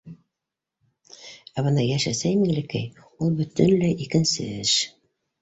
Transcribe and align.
Ә 1.55 1.63
бына 1.67 1.83
йәш 1.89 2.07
әсәй 2.13 2.39
Миңлекәй, 2.41 2.89
ул 3.27 3.37
бөтөнләй 3.43 4.01
икенсе 4.09 4.51
эш. 4.65 4.75